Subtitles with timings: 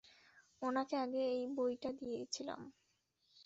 [0.61, 2.61] ওনাকে আগে এই বইটা দিয়েছিলাম।